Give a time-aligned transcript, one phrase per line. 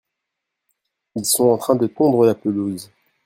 [1.15, 2.89] elles sont en train de tondre la pelouse.